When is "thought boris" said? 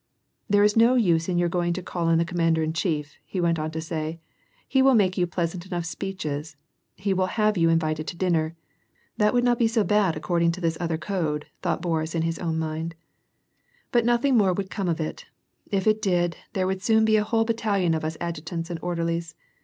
11.61-12.15